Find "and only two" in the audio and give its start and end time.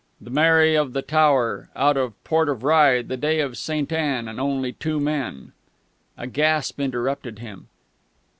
4.27-4.99